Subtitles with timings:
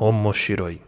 [0.00, 0.80] Omoshiroi.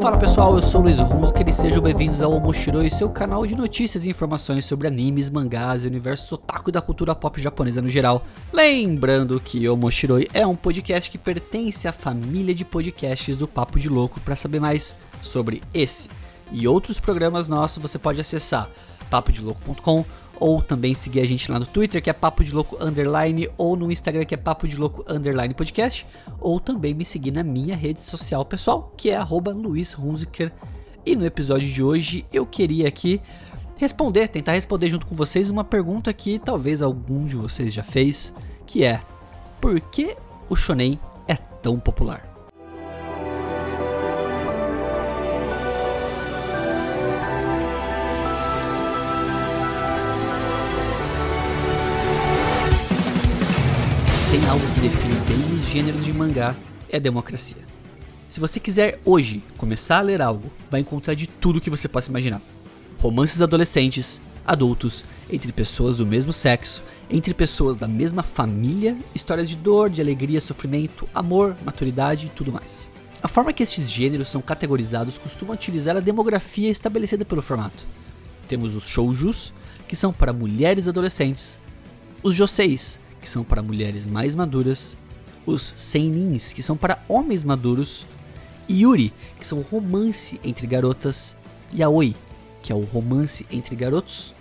[0.00, 3.56] Fala pessoal, eu sou o Luiz Hunsker e sejam bem-vindos ao Omoshiroi, seu canal de
[3.56, 7.88] notícias e informações sobre animes, mangás e universo otaku e da cultura pop japonesa no
[7.88, 8.24] geral.
[8.52, 13.88] Lembrando que Omoshiroi é um podcast que pertence à família de podcasts do Papo de
[13.88, 14.20] Louco.
[14.20, 16.08] Para saber mais sobre esse
[16.52, 18.68] e outros programas nossos, você pode acessar
[19.12, 20.02] papodelouco.com
[20.40, 23.76] ou também seguir a gente lá no Twitter, que é Papo de Louco Underline, ou
[23.76, 26.06] no Instagram, que é Papo de Louco Underline Podcast,
[26.40, 30.50] ou também me seguir na minha rede social pessoal, que é arroba Luiz Hunziker.
[31.04, 33.20] E no episódio de hoje eu queria aqui
[33.76, 38.34] responder, tentar responder junto com vocês uma pergunta que talvez algum de vocês já fez,
[38.66, 39.00] que é
[39.60, 40.16] por que
[40.48, 42.31] o shonen é tão popular?
[54.52, 56.54] Algo que define bem os gêneros de mangá
[56.90, 57.64] é a democracia.
[58.28, 62.10] Se você quiser hoje começar a ler algo, vai encontrar de tudo que você possa
[62.10, 62.42] imaginar.
[62.98, 69.56] Romances adolescentes, adultos, entre pessoas do mesmo sexo, entre pessoas da mesma família, histórias de
[69.56, 72.90] dor, de alegria, sofrimento, amor, maturidade e tudo mais.
[73.22, 77.86] A forma que estes gêneros são categorizados costuma utilizar a demografia estabelecida pelo formato.
[78.46, 79.54] Temos os shoujus,
[79.88, 81.58] que são para mulheres adolescentes,
[82.22, 84.98] os joseis, que são para mulheres mais maduras,
[85.46, 88.04] os seinins, que são para homens maduros,
[88.68, 91.36] e yuri, que são romance entre garotas,
[91.74, 92.14] yaoi,
[92.60, 94.34] que é o romance entre garotos,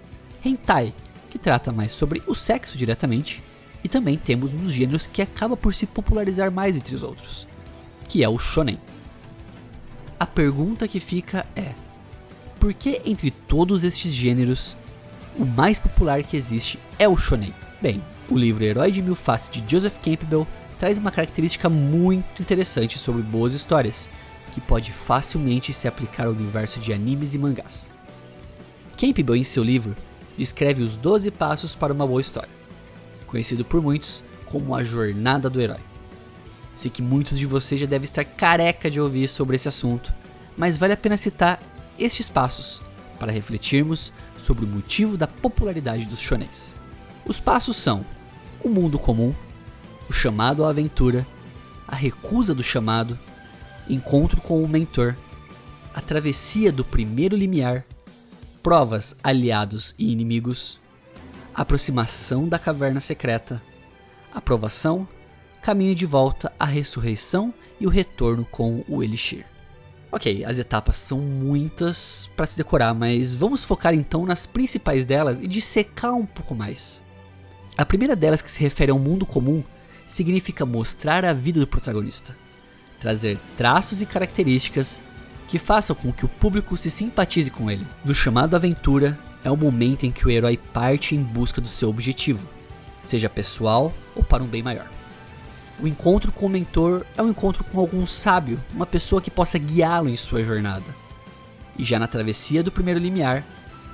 [0.44, 0.94] hentai,
[1.30, 3.44] que trata mais sobre o sexo diretamente,
[3.84, 7.48] e também temos um dos gêneros que acaba por se popularizar mais entre os outros,
[8.10, 8.80] que é o shonen.
[10.20, 11.74] A pergunta que fica é:
[12.60, 14.78] por que entre todos estes gêneros,
[15.38, 17.54] o mais popular que existe é o shonen?
[17.82, 20.48] Bem, o livro Herói de Mil Faces de Joseph Campbell
[20.80, 24.10] traz uma característica muito interessante sobre boas histórias,
[24.54, 27.92] que pode facilmente se aplicar ao universo de animes e mangás.
[28.98, 29.98] Campbell, em seu livro,
[30.38, 32.50] descreve os 12 passos para uma boa história,
[33.28, 35.82] conhecido por muitos como a jornada do herói.
[36.74, 40.14] Sei que muitos de vocês já devem estar careca de ouvir sobre esse assunto,
[40.58, 41.62] mas vale a pena citar
[42.00, 42.82] estes passos
[43.20, 46.78] para refletirmos sobre o motivo da popularidade dos shonens.
[47.26, 48.06] Os passos são
[48.64, 49.34] o mundo comum,
[50.10, 51.26] o chamado à aventura,
[51.88, 53.18] a recusa do chamado,
[53.90, 55.16] encontro com o mentor,
[55.94, 57.86] a travessia do primeiro limiar,
[58.64, 60.80] provas, aliados e inimigos,
[61.54, 63.62] aproximação da caverna secreta,
[64.32, 65.08] aprovação,
[65.62, 69.46] caminho de volta, a ressurreição e o retorno com o Elixir.
[70.12, 75.40] Ok, as etapas são muitas para se decorar, mas vamos focar então nas principais delas
[75.40, 77.02] e dissecar um pouco mais.
[77.78, 79.64] A primeira delas, que se refere ao mundo comum,
[80.06, 82.36] significa mostrar a vida do protagonista,
[83.00, 85.02] trazer traços e características
[85.48, 87.86] que façam com que o público se simpatize com ele.
[88.04, 91.90] No chamado aventura, é o momento em que o herói parte em busca do seu
[91.90, 92.48] objetivo,
[93.04, 94.90] seja pessoal ou para um bem maior.
[95.80, 99.58] O encontro com o mentor é um encontro com algum sábio, uma pessoa que possa
[99.58, 100.86] guiá-lo em sua jornada.
[101.78, 103.44] E já na travessia do primeiro limiar,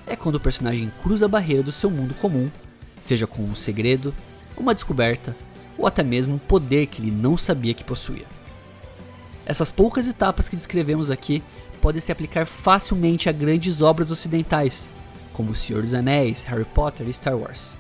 [0.06, 2.52] é quando o personagem cruza a barreira do seu mundo comum
[3.00, 4.14] seja com um segredo,
[4.58, 5.36] uma descoberta
[5.78, 8.26] ou até mesmo um poder que ele não sabia que possuía.
[9.46, 11.44] Essas poucas etapas que descrevemos aqui
[11.82, 14.90] podem se aplicar facilmente a grandes obras ocidentais,
[15.32, 17.78] como O Senhor dos Anéis, Harry Potter e Star Wars,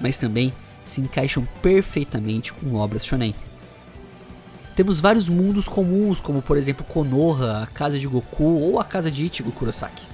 [0.00, 0.52] mas também
[0.84, 3.34] se encaixam perfeitamente com obras shonen.
[4.74, 9.10] Temos vários mundos comuns, como por exemplo Konoha, a casa de Goku ou a casa
[9.10, 10.06] de Ichigo Kurosaki.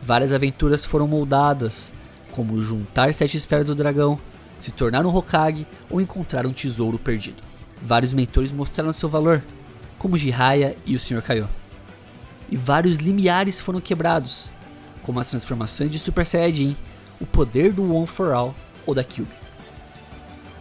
[0.00, 1.92] Várias aventuras foram moldadas,
[2.34, 4.18] como juntar sete esferas do dragão,
[4.58, 7.42] se tornar um Hokage ou encontrar um tesouro perdido.
[7.80, 9.42] Vários mentores mostraram seu valor,
[9.98, 11.22] como Jiraiya e o Sr.
[11.22, 11.46] Kaiô.
[12.50, 14.50] E vários limiares foram quebrados,
[15.02, 16.76] como as transformações de Super Saiyajin,
[17.20, 18.54] o poder do One for All
[18.84, 19.28] ou da Cube.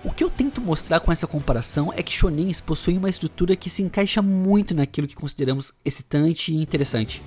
[0.03, 3.69] O que eu tento mostrar com essa comparação é que shonens possuem uma estrutura que
[3.69, 7.23] se encaixa muito naquilo que consideramos excitante e interessante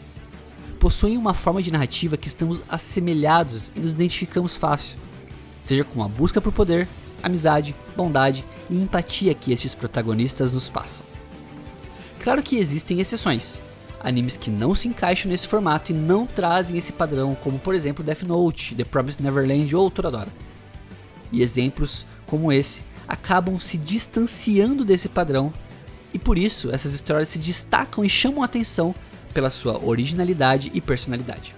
[0.86, 4.96] possuem uma forma de narrativa que estamos assemelhados e nos identificamos fácil,
[5.64, 6.88] seja com a busca por poder,
[7.20, 11.04] amizade, bondade e empatia que estes protagonistas nos passam.
[12.20, 13.64] Claro que existem exceções,
[13.98, 18.04] animes que não se encaixam nesse formato e não trazem esse padrão, como por exemplo
[18.04, 20.30] Death Note, The Promised Neverland ou Toradora.
[21.32, 25.52] E exemplos como esse acabam se distanciando desse padrão
[26.14, 28.94] e por isso essas histórias se destacam e chamam a atenção
[29.36, 31.54] pela sua originalidade e personalidade.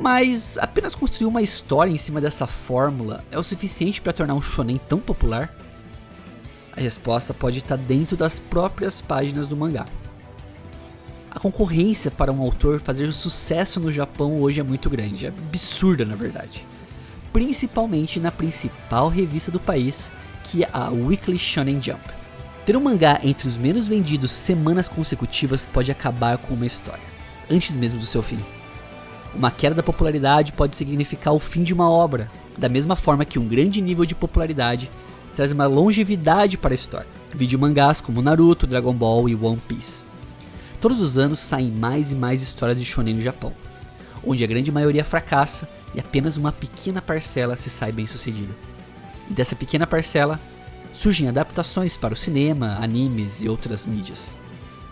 [0.00, 4.40] Mas apenas construir uma história em cima dessa fórmula é o suficiente para tornar um
[4.40, 5.52] shonen tão popular?
[6.76, 9.84] A resposta pode estar dentro das próprias páginas do mangá.
[11.28, 16.04] A concorrência para um autor fazer sucesso no Japão hoje é muito grande, é absurda
[16.04, 16.64] na verdade.
[17.32, 20.12] Principalmente na principal revista do país,
[20.44, 22.21] que é a Weekly Shonen Jump.
[22.64, 27.02] Ter um mangá entre os menos vendidos semanas consecutivas pode acabar com uma história,
[27.50, 28.38] antes mesmo do seu fim.
[29.34, 33.38] Uma queda da popularidade pode significar o fim de uma obra, da mesma forma que
[33.38, 34.88] um grande nível de popularidade
[35.34, 37.08] traz uma longevidade para a história.
[37.34, 40.04] Vídeo mangás como Naruto, Dragon Ball e One Piece.
[40.80, 43.52] Todos os anos saem mais e mais histórias de shonen no Japão,
[44.24, 48.54] onde a grande maioria fracassa e apenas uma pequena parcela se sai bem sucedida.
[49.28, 50.38] E dessa pequena parcela
[50.92, 54.38] surgem adaptações para o cinema, animes e outras mídias.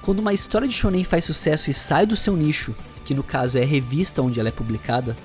[0.03, 2.75] Quando uma história de shonen faz sucesso e sai do seu nicho,
[3.05, 5.17] que no caso é a revista onde ela é publicada,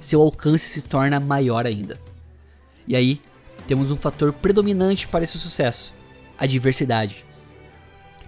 [0.00, 1.98] seu alcance se torna maior ainda.
[2.86, 3.20] E aí,
[3.66, 5.94] temos um fator predominante para esse sucesso:
[6.38, 7.24] a diversidade.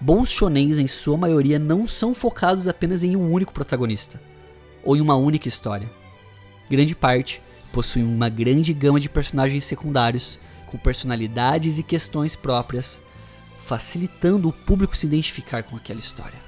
[0.00, 4.20] Bons shonens, em sua maioria, não são focados apenas em um único protagonista
[4.82, 5.90] ou em uma única história.
[6.70, 7.42] Grande parte
[7.72, 10.38] possuem uma grande gama de personagens secundários
[10.70, 13.02] com personalidades e questões próprias,
[13.58, 16.38] facilitando o público se identificar com aquela história.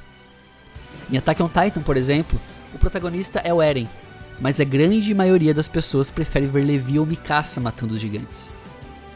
[1.10, 2.40] Em Attack on Titan, por exemplo,
[2.72, 3.88] o protagonista é o Eren,
[4.40, 8.50] mas a grande maioria das pessoas prefere ver Levi ou Mikasa matando os gigantes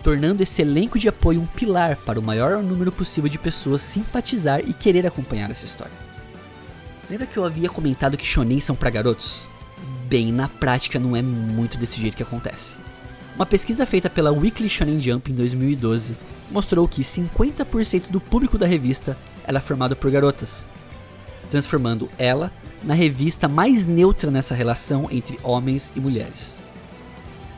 [0.07, 4.61] tornando esse elenco de apoio um pilar para o maior número possível de pessoas simpatizar
[4.61, 5.93] e querer acompanhar essa história.
[7.11, 9.49] Lembra que eu havia comentado que shonen são para garotos?
[10.09, 12.77] Bem, na prática não é muito desse jeito que acontece.
[13.37, 16.17] Uma pesquisa feita pela Weekly Shonen Jump em 2012
[16.51, 19.15] mostrou que 50% do público da revista
[19.47, 20.67] era formado por garotas,
[21.51, 22.51] transformando ela
[22.83, 26.61] na revista mais neutra nessa relação entre homens e mulheres.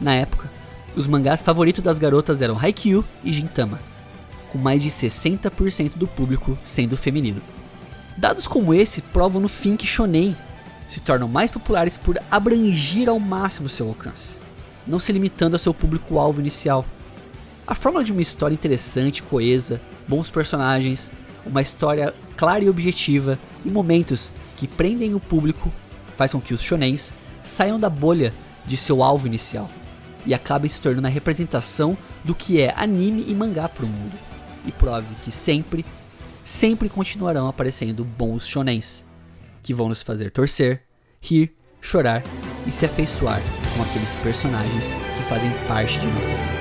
[0.00, 0.50] Na época,
[0.96, 3.80] os mangás favoritos das garotas eram Haikyuu e Gintama,
[4.48, 7.40] com mais de 60% do público sendo feminino.
[8.16, 10.36] Dados como esse provam no fim que shonen
[10.88, 14.38] se tornam mais populares por abranger ao máximo seu alcance,
[14.88, 16.84] não se limitando ao seu público-alvo inicial.
[17.66, 21.12] A fórmula de uma história interessante, coesa, bons personagens,
[21.44, 25.70] uma história clara e objetiva e momentos que prendem o público
[26.16, 27.12] faz com que os shonens
[27.44, 28.32] saiam da bolha
[28.66, 29.70] de seu alvo inicial
[30.26, 34.16] e acabe se tornando a representação do que é anime e mangá para o mundo.
[34.66, 35.84] E prove que sempre,
[36.44, 39.04] sempre continuarão aparecendo bons shonens,
[39.62, 40.82] que vão nos fazer torcer,
[41.20, 42.22] rir, chorar
[42.66, 43.40] e se afeiçoar
[43.74, 46.57] com aqueles personagens que fazem parte de nossa vida.